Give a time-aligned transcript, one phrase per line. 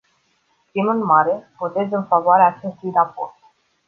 [0.73, 3.35] Prin urmare, votez în favoarea acestui raport.